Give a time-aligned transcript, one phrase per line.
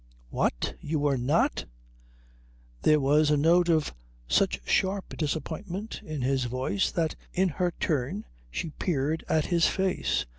[0.31, 0.73] "What?
[0.81, 1.65] You were not?"
[2.81, 3.93] There was a note of
[4.27, 10.25] such sharp disappointment in his voice that in her turn she peered at his face.